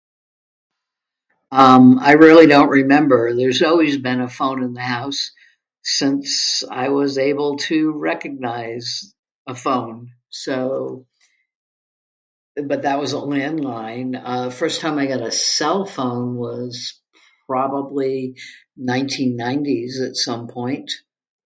[1.51, 3.35] Um, I really don't remember.
[3.35, 5.31] There's always been a phone in the house
[5.83, 9.13] since I was able to recognize
[9.47, 11.05] a phone, so.
[12.55, 14.19] But, that was a landline.
[14.21, 16.99] Uh, first time I get a cellphone was
[17.47, 18.35] probably
[18.75, 20.91] nineteen nineties, at some point.